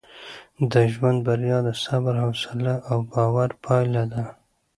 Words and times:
د 0.71 0.73
ژوند 0.93 1.19
بریا 1.27 1.57
د 1.67 1.69
صبر، 1.83 2.13
حوصله 2.23 2.73
او 2.89 2.97
باور 3.11 3.49
پایله 3.63 4.03
ده. 4.13 4.23